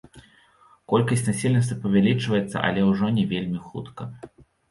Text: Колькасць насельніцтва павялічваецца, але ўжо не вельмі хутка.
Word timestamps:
Колькасць 0.93 1.23
насельніцтва 1.27 1.77
павялічваецца, 1.83 2.57
але 2.71 2.81
ўжо 2.89 3.13
не 3.17 3.27
вельмі 3.37 3.59
хутка. 3.67 4.09